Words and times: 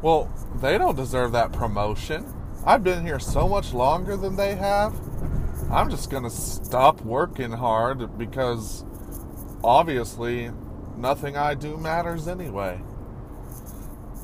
Well, 0.00 0.32
they 0.60 0.78
don't 0.78 0.94
deserve 0.94 1.32
that 1.32 1.52
promotion. 1.52 2.32
I've 2.64 2.84
been 2.84 3.04
here 3.04 3.18
so 3.18 3.48
much 3.48 3.72
longer 3.72 4.16
than 4.16 4.36
they 4.36 4.54
have. 4.54 4.94
I'm 5.70 5.90
just 5.90 6.10
going 6.10 6.22
to 6.22 6.30
stop 6.30 7.00
working 7.02 7.50
hard 7.50 8.16
because 8.16 8.84
obviously 9.64 10.50
nothing 10.96 11.36
I 11.36 11.54
do 11.54 11.76
matters 11.76 12.28
anyway. 12.28 12.80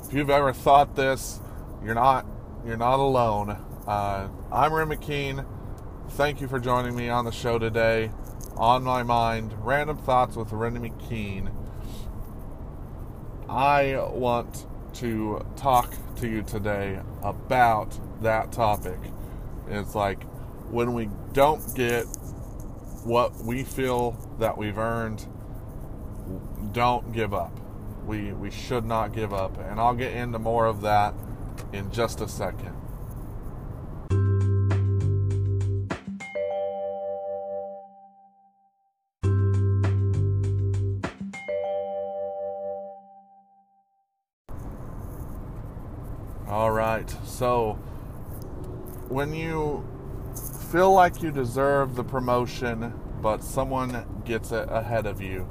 If 0.07 0.13
you've 0.13 0.31
ever 0.31 0.53
thought 0.53 0.95
this, 0.95 1.41
you're 1.85 1.95
not 1.95 2.27
you're 2.65 2.77
not 2.77 3.01
alone. 3.01 3.51
Uh, 3.87 4.29
I'm 4.53 4.73
Ren 4.73 4.89
McKeen. 4.89 5.45
Thank 6.11 6.41
you 6.41 6.49
for 6.49 6.61
joining 6.61 6.95
me 6.95 7.09
on 7.09 7.25
the 7.25 7.33
show 7.33 7.59
today. 7.59 8.11
On 8.57 8.85
my 8.85 9.03
mind, 9.03 9.53
random 9.65 9.99
thoughts 9.99 10.37
with 10.37 10.53
Ren 10.53 10.77
McKeen. 10.79 11.53
I 13.49 13.97
want 14.13 14.67
to 14.95 15.45
talk 15.57 15.93
to 16.17 16.29
you 16.29 16.43
today 16.43 17.01
about 17.21 17.99
that 18.23 18.53
topic. 18.53 18.99
It's 19.69 19.97
like 19.97 20.23
when 20.71 20.95
we 20.95 21.11
don't 21.33 21.75
get 21.75 22.05
what 23.03 23.35
we 23.45 23.65
feel 23.65 24.13
that 24.39 24.57
we've 24.57 24.79
earned, 24.79 25.27
don't 26.71 27.13
give 27.13 27.35
up. 27.35 27.59
We 28.07 28.33
we 28.33 28.53
should 28.53 28.85
not 28.85 29.13
give 29.13 29.35
up, 29.35 29.59
and 29.59 29.81
I'll 29.81 29.97
get 29.97 30.13
into 30.15 30.39
more 30.39 30.67
of 30.67 30.81
that 30.83 31.13
in 31.73 31.91
just 31.91 32.21
a 32.21 32.29
second. 32.29 32.77
All 46.55 46.71
right. 46.71 47.13
So 47.25 47.73
when 49.09 49.35
you 49.35 49.85
feel 50.71 50.93
like 50.93 51.21
you 51.21 51.33
deserve 51.33 51.97
the 51.97 52.05
promotion, 52.05 52.95
but 53.21 53.43
someone 53.43 54.23
gets 54.25 54.53
it 54.53 54.69
ahead 54.71 55.05
of 55.05 55.21
you, 55.21 55.49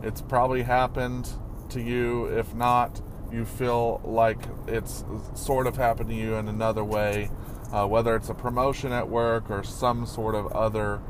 it's 0.00 0.22
probably 0.22 0.62
happened 0.62 1.28
to 1.70 1.82
you. 1.82 2.26
If 2.26 2.54
not, 2.54 3.00
you 3.32 3.44
feel 3.44 4.00
like 4.04 4.38
it's 4.68 5.04
sort 5.34 5.66
of 5.66 5.76
happened 5.76 6.10
to 6.10 6.14
you 6.14 6.34
in 6.34 6.46
another 6.46 6.84
way, 6.84 7.32
uh, 7.72 7.88
whether 7.88 8.14
it's 8.14 8.28
a 8.28 8.34
promotion 8.34 8.92
at 8.92 9.08
work 9.08 9.50
or 9.50 9.64
some 9.64 10.06
sort 10.06 10.36
of 10.36 10.46
other 10.52 11.00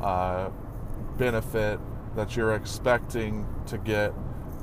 uh, 0.00 0.48
benefit 1.18 1.80
that 2.14 2.36
you're 2.36 2.54
expecting 2.54 3.48
to 3.66 3.78
get, 3.78 4.14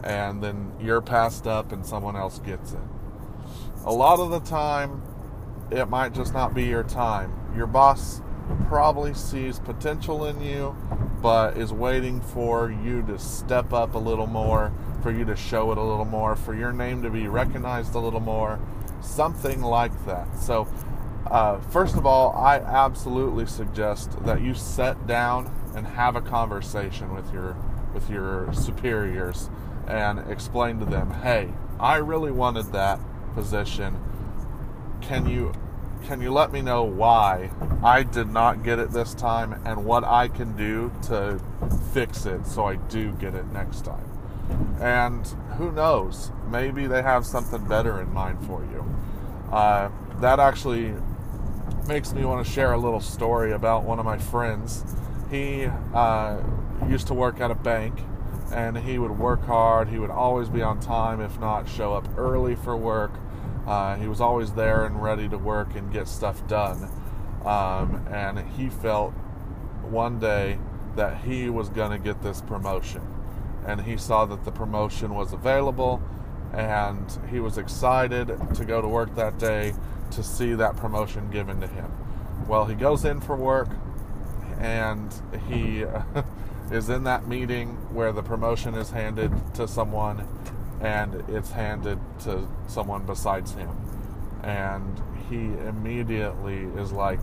and 0.06 0.42
then 0.42 0.72
you're 0.80 1.02
passed 1.02 1.46
up 1.46 1.74
and 1.74 1.86
someone 1.86 2.16
else 2.16 2.40
gets 2.40 2.72
it. 2.72 2.80
A 3.86 3.94
lot 3.94 4.20
of 4.20 4.30
the 4.30 4.42
time, 4.42 5.02
it 5.72 5.90
might 5.90 6.14
just 6.14 6.34
not 6.34 6.54
be 6.54 6.66
your 6.66 6.84
time. 6.84 7.34
Your 7.56 7.66
boss 7.66 8.22
probably 8.68 9.14
sees 9.14 9.58
potential 9.60 10.26
in 10.26 10.42
you, 10.42 10.76
but 11.22 11.58
is 11.58 11.72
waiting 11.72 12.20
for 12.20 12.70
you 12.70 13.02
to 13.04 13.18
step 13.18 13.72
up 13.72 13.96
a 13.96 13.98
little 13.98 14.28
more, 14.28 14.74
for 15.02 15.12
you 15.12 15.24
to 15.26 15.36
show 15.36 15.72
it 15.72 15.78
a 15.78 15.84
little 15.84 16.06
more, 16.06 16.36
for 16.36 16.54
your 16.54 16.74
name 16.74 17.02
to 17.04 17.10
be 17.10 17.28
recognized 17.28 17.96
a 17.96 18.00
little 18.00 18.20
more, 18.20 18.60
something 19.02 19.62
like 19.62 20.06
that. 20.06 20.38
So, 20.38 20.68
uh, 21.32 21.60
first 21.60 21.96
of 21.96 22.06
all, 22.06 22.36
I 22.36 22.58
absolutely 22.58 23.46
suggest 23.46 24.12
that 24.26 24.42
you 24.42 24.56
sit 24.56 25.08
down 25.08 25.54
and 25.74 25.88
have 25.88 26.18
a 26.18 26.22
conversation 26.22 27.14
with 27.14 27.32
your 27.32 27.56
with 27.94 28.10
your 28.10 28.54
superiors 28.54 29.50
and 29.88 30.20
explain 30.30 30.80
to 30.80 30.86
them, 30.86 31.12
"Hey, 31.12 31.54
I 31.80 31.96
really 31.96 32.32
wanted 32.32 32.72
that 32.74 33.00
position. 33.34 33.98
Can 35.02 35.28
you 35.28 35.54
can 36.04 36.22
you 36.22 36.32
let 36.32 36.52
me 36.52 36.62
know 36.62 36.84
why 36.84 37.52
I 37.84 38.04
did 38.04 38.30
not 38.30 38.64
get 38.64 38.80
it 38.80 38.92
this 38.92 39.14
time 39.14 39.62
and 39.66 39.84
what 39.86 40.04
I 40.04 40.28
can 40.30 40.56
do 40.56 40.92
to 41.04 41.40
fix 41.94 42.26
it 42.26 42.46
so 42.48 42.66
I 42.66 42.78
do 42.78 43.12
get 43.14 43.36
it 43.36 43.46
next 43.48 43.86
time? 43.86 44.06
And 44.80 45.28
who 45.58 45.72
knows? 45.72 46.32
Maybe 46.50 46.88
they 46.88 47.02
have 47.02 47.26
something 47.26 47.64
better 47.68 48.02
in 48.02 48.14
mind 48.14 48.46
for 48.46 48.62
you. 48.64 48.86
Uh, 49.52 49.90
that 50.20 50.40
actually 50.40 50.94
makes 51.88 52.14
me 52.14 52.24
want 52.26 52.46
to 52.46 52.52
share 52.52 52.74
a 52.74 52.78
little 52.78 53.02
story 53.02 53.52
about 53.52 53.84
one 53.84 54.00
of 54.00 54.06
my 54.06 54.18
friends. 54.18 54.84
He 55.30 55.68
uh, 55.94 56.42
used 56.88 57.08
to 57.08 57.14
work 57.14 57.40
at 57.40 57.52
a 57.52 57.56
bank 57.56 58.00
and 58.52 58.78
he 58.78 58.98
would 58.98 59.18
work 59.18 59.44
hard. 59.46 59.90
He 59.90 60.00
would 60.00 60.10
always 60.10 60.50
be 60.50 60.62
on 60.62 60.80
time, 60.80 61.22
if 61.22 61.40
not 61.40 61.68
show 61.68 61.94
up 61.94 62.08
early 62.18 62.56
for 62.56 62.76
work. 62.76 63.12
Uh, 63.68 63.96
he 63.96 64.08
was 64.08 64.22
always 64.22 64.54
there 64.54 64.86
and 64.86 65.02
ready 65.02 65.30
to 65.30 65.38
work 65.38 65.76
and 65.76 65.92
get 65.92 66.08
stuff 66.08 66.48
done. 66.48 66.90
Um, 67.46 68.06
and 68.10 68.40
he 68.52 68.70
felt 68.70 69.14
one 69.84 70.20
day 70.20 70.60
that 70.96 71.22
he 71.24 71.50
was 71.50 71.70
going 71.70 71.92
to 71.92 72.00
get 72.00 72.22
this 72.22 72.42
promotion. 72.42 73.02
And 73.66 73.82
he 73.82 73.98
saw 73.98 74.26
that 74.26 74.44
the 74.44 74.52
promotion 74.52 75.14
was 75.14 75.34
available 75.34 76.02
and 76.54 77.20
he 77.30 77.40
was 77.40 77.58
excited 77.58 78.28
to 78.56 78.66
go 78.66 78.82
to 78.82 78.88
work 78.88 79.16
that 79.16 79.38
day 79.38 79.74
to 80.12 80.24
see 80.24 80.54
that 80.56 80.76
promotion 80.76 81.30
given 81.30 81.62
to 81.62 81.68
him. 81.68 81.92
Well, 82.48 82.66
he 82.66 82.74
goes 82.74 83.06
in 83.06 83.22
for 83.22 83.36
work 83.36 83.70
and 84.58 85.14
he 85.48 85.86
is 86.72 86.90
in 86.90 87.04
that 87.06 87.28
meeting 87.28 87.70
where 87.94 88.12
the 88.12 88.22
promotion 88.22 88.76
is 88.76 88.92
handed 88.92 89.32
to 89.56 89.68
someone 89.68 90.28
and 90.82 91.24
it's 91.30 91.52
handed 91.52 92.00
to 92.22 92.48
someone 92.68 93.06
besides 93.06 93.54
him. 93.54 93.70
And 94.44 95.02
he 95.30 95.38
immediately 95.68 96.66
is 96.82 96.92
like, 96.92 97.20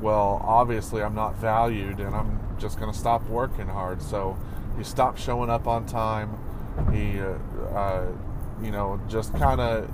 Well, 0.00 0.40
obviously, 0.44 1.02
I'm 1.02 1.14
not 1.14 1.36
valued 1.36 1.98
and 1.98 2.14
I'm 2.14 2.38
just 2.58 2.78
going 2.78 2.92
to 2.92 2.98
stop 2.98 3.26
working 3.28 3.66
hard. 3.66 4.00
So 4.02 4.36
he 4.76 4.84
stopped 4.84 5.18
showing 5.18 5.50
up 5.50 5.66
on 5.66 5.86
time. 5.86 6.38
He, 6.92 7.20
uh, 7.20 7.34
uh, 7.76 8.06
you 8.62 8.70
know, 8.70 9.00
just 9.08 9.34
kind 9.34 9.60
of 9.60 9.90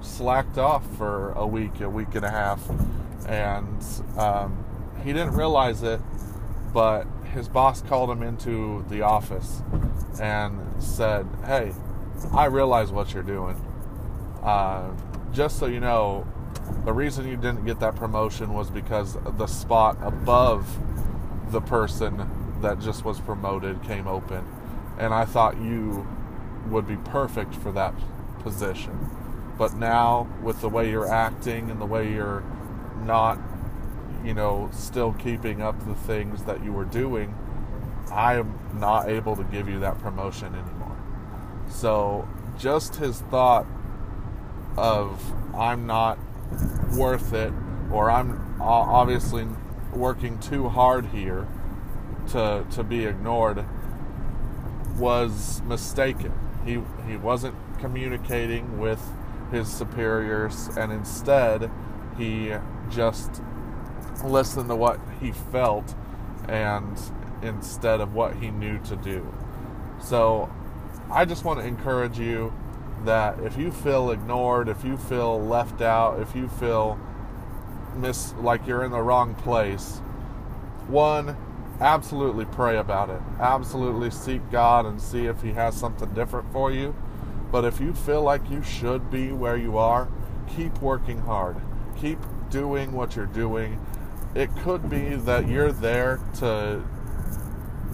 slacked 0.00 0.58
off 0.58 0.84
for 0.96 1.32
a 1.32 1.46
week, 1.46 1.80
a 1.80 1.90
week 1.90 2.14
and 2.14 2.24
a 2.24 2.30
half. 2.30 2.62
And 3.26 3.84
um, 4.16 4.64
he 5.04 5.12
didn't 5.12 5.34
realize 5.34 5.82
it, 5.82 6.00
but 6.72 7.06
his 7.32 7.48
boss 7.48 7.82
called 7.82 8.10
him 8.10 8.22
into 8.22 8.84
the 8.88 9.02
office 9.02 9.62
and 10.20 10.60
said, 10.82 11.26
Hey, 11.44 11.72
I 12.32 12.46
realize 12.46 12.90
what 12.90 13.12
you're 13.12 13.22
doing. 13.22 13.56
Uh, 14.42 14.90
just 15.32 15.58
so 15.58 15.66
you 15.66 15.80
know, 15.80 16.26
the 16.84 16.92
reason 16.92 17.28
you 17.28 17.36
didn't 17.36 17.64
get 17.64 17.80
that 17.80 17.96
promotion 17.96 18.52
was 18.52 18.70
because 18.70 19.16
the 19.36 19.46
spot 19.46 19.98
above 20.02 20.66
the 21.50 21.60
person 21.60 22.28
that 22.60 22.80
just 22.80 23.04
was 23.04 23.20
promoted 23.20 23.82
came 23.82 24.06
open. 24.06 24.44
And 24.98 25.14
I 25.14 25.24
thought 25.24 25.56
you 25.58 26.06
would 26.68 26.86
be 26.86 26.96
perfect 26.96 27.54
for 27.54 27.72
that 27.72 27.94
position. 28.40 29.10
But 29.56 29.74
now, 29.74 30.28
with 30.42 30.60
the 30.60 30.68
way 30.68 30.90
you're 30.90 31.10
acting 31.10 31.70
and 31.70 31.80
the 31.80 31.86
way 31.86 32.12
you're 32.12 32.44
not, 33.02 33.38
you 34.24 34.34
know, 34.34 34.68
still 34.72 35.12
keeping 35.14 35.62
up 35.62 35.86
the 35.86 35.94
things 35.94 36.44
that 36.44 36.64
you 36.64 36.72
were 36.72 36.84
doing, 36.84 37.34
I 38.10 38.34
am 38.34 38.58
not 38.74 39.08
able 39.08 39.36
to 39.36 39.44
give 39.44 39.68
you 39.68 39.80
that 39.80 39.98
promotion 40.00 40.54
anymore. 40.54 40.96
So, 41.68 42.28
just 42.58 42.96
his 42.96 43.20
thought 43.22 43.66
of 44.76 45.22
I'm 45.54 45.86
not 45.86 46.18
worth 46.96 47.32
it, 47.32 47.52
or 47.92 48.10
I'm 48.10 48.60
obviously 48.60 49.46
working 49.92 50.38
too 50.38 50.68
hard 50.68 51.06
here 51.06 51.46
to 52.28 52.64
to 52.70 52.84
be 52.84 53.04
ignored, 53.04 53.64
was 54.96 55.62
mistaken. 55.62 56.32
He 56.64 56.80
he 57.06 57.16
wasn't 57.16 57.54
communicating 57.78 58.78
with 58.78 59.02
his 59.50 59.68
superiors, 59.68 60.68
and 60.76 60.92
instead 60.92 61.70
he 62.16 62.52
just 62.90 63.42
listened 64.24 64.68
to 64.68 64.76
what 64.76 65.00
he 65.20 65.32
felt, 65.32 65.94
and 66.48 66.98
instead 67.42 68.00
of 68.00 68.14
what 68.14 68.36
he 68.36 68.50
knew 68.50 68.78
to 68.80 68.96
do. 68.96 69.26
So 70.00 70.50
I 71.10 71.24
just 71.24 71.44
want 71.44 71.60
to 71.60 71.66
encourage 71.66 72.18
you 72.18 72.52
that 73.04 73.38
if 73.40 73.56
you 73.56 73.70
feel 73.70 74.10
ignored, 74.10 74.68
if 74.68 74.84
you 74.84 74.96
feel 74.96 75.40
left 75.40 75.80
out, 75.80 76.20
if 76.20 76.34
you 76.34 76.48
feel 76.48 76.98
miss 77.94 78.34
like 78.34 78.66
you're 78.66 78.84
in 78.84 78.90
the 78.90 79.00
wrong 79.00 79.34
place, 79.34 79.98
one, 80.88 81.36
absolutely 81.80 82.44
pray 82.44 82.78
about 82.78 83.10
it. 83.10 83.20
Absolutely 83.40 84.10
seek 84.10 84.50
God 84.50 84.86
and 84.86 85.00
see 85.00 85.26
if 85.26 85.42
He 85.42 85.52
has 85.52 85.76
something 85.76 86.08
different 86.14 86.52
for 86.52 86.72
you. 86.72 86.94
But 87.50 87.64
if 87.64 87.80
you 87.80 87.94
feel 87.94 88.22
like 88.22 88.50
you 88.50 88.62
should 88.62 89.10
be 89.10 89.32
where 89.32 89.56
you 89.56 89.78
are, 89.78 90.08
keep 90.56 90.80
working 90.82 91.20
hard. 91.20 91.56
Keep 92.00 92.18
doing 92.50 92.92
what 92.92 93.16
you're 93.16 93.26
doing. 93.26 93.78
It 94.34 94.54
could 94.58 94.90
be 94.90 95.16
that 95.16 95.48
you're 95.48 95.72
there 95.72 96.20
to 96.36 96.82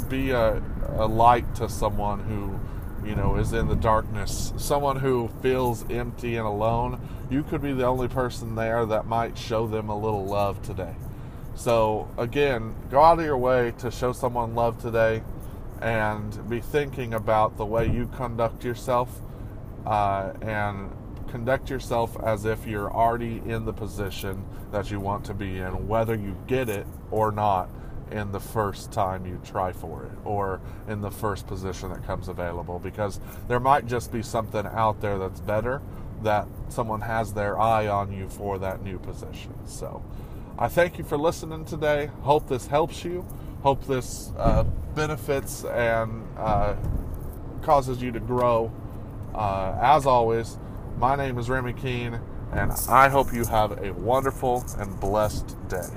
be 0.08 0.30
a, 0.30 0.62
a 0.96 1.06
light 1.06 1.54
to 1.56 1.68
someone 1.68 2.20
who 2.20 2.58
you 3.08 3.14
know 3.14 3.36
is 3.36 3.52
in 3.52 3.68
the 3.68 3.76
darkness. 3.76 4.52
Someone 4.56 4.96
who 4.96 5.30
feels 5.42 5.88
empty 5.90 6.36
and 6.36 6.46
alone. 6.46 7.00
You 7.30 7.42
could 7.42 7.62
be 7.62 7.72
the 7.72 7.84
only 7.84 8.08
person 8.08 8.54
there 8.54 8.84
that 8.86 9.06
might 9.06 9.38
show 9.38 9.66
them 9.66 9.88
a 9.88 9.98
little 9.98 10.24
love 10.24 10.62
today. 10.62 10.94
So 11.54 12.08
again 12.18 12.74
go 12.90 13.02
out 13.02 13.18
of 13.18 13.24
your 13.24 13.38
way 13.38 13.72
to 13.78 13.90
show 13.90 14.12
someone 14.12 14.54
love 14.54 14.80
today 14.80 15.22
and 15.80 16.48
be 16.48 16.60
thinking 16.60 17.14
about 17.14 17.56
the 17.56 17.66
way 17.66 17.86
you 17.86 18.06
conduct 18.08 18.64
yourself 18.64 19.20
uh, 19.86 20.32
and 20.40 20.90
conduct 21.34 21.68
yourself 21.68 22.16
as 22.22 22.44
if 22.44 22.64
you're 22.64 22.92
already 22.92 23.42
in 23.44 23.64
the 23.64 23.72
position 23.72 24.44
that 24.70 24.88
you 24.88 25.00
want 25.00 25.24
to 25.24 25.34
be 25.34 25.58
in 25.58 25.88
whether 25.88 26.14
you 26.14 26.36
get 26.46 26.68
it 26.68 26.86
or 27.10 27.32
not 27.32 27.68
in 28.12 28.30
the 28.30 28.38
first 28.38 28.92
time 28.92 29.26
you 29.26 29.36
try 29.44 29.72
for 29.72 30.04
it 30.04 30.12
or 30.24 30.60
in 30.86 31.00
the 31.00 31.10
first 31.10 31.44
position 31.48 31.90
that 31.90 32.06
comes 32.06 32.28
available 32.28 32.78
because 32.78 33.18
there 33.48 33.58
might 33.58 33.84
just 33.84 34.12
be 34.12 34.22
something 34.22 34.64
out 34.66 35.00
there 35.00 35.18
that's 35.18 35.40
better 35.40 35.82
that 36.22 36.46
someone 36.68 37.00
has 37.00 37.32
their 37.32 37.58
eye 37.58 37.88
on 37.88 38.12
you 38.12 38.28
for 38.28 38.56
that 38.60 38.84
new 38.84 39.00
position. 39.00 39.52
So 39.66 40.04
I 40.56 40.68
thank 40.68 40.98
you 40.98 41.04
for 41.04 41.18
listening 41.18 41.64
today. 41.64 42.10
Hope 42.22 42.48
this 42.48 42.68
helps 42.68 43.04
you. 43.04 43.26
Hope 43.64 43.84
this 43.88 44.30
uh, 44.38 44.62
benefits 44.94 45.64
and 45.64 46.28
uh, 46.38 46.76
causes 47.62 48.00
you 48.00 48.12
to 48.12 48.20
grow. 48.20 48.70
Uh, 49.34 49.76
as 49.82 50.06
always, 50.06 50.58
my 50.98 51.16
name 51.16 51.38
is 51.38 51.50
Ren 51.50 51.64
McKeen, 51.64 52.20
and 52.52 52.72
I 52.88 53.08
hope 53.08 53.32
you 53.32 53.44
have 53.46 53.82
a 53.82 53.92
wonderful 53.92 54.64
and 54.78 54.98
blessed 55.00 55.56
day. 55.68 55.88